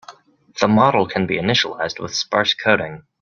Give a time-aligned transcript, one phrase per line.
[0.59, 3.03] The model can be initialized with sparse coding.